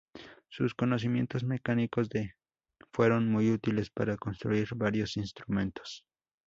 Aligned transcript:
Sus 0.49 0.73
conocimientos 0.73 1.43
mecánicos 1.43 2.09
le 2.11 2.33
fueron 2.91 3.29
muy 3.31 3.51
útiles 3.51 3.91
para 3.91 4.17
construir 4.17 4.67
varios 4.73 5.15
instrumentos. 5.15 6.07